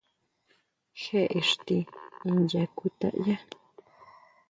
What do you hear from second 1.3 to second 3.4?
íxti incha kutayá?